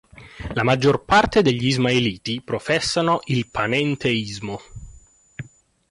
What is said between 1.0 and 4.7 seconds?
parte degli Ismailiti professano il panenteismo.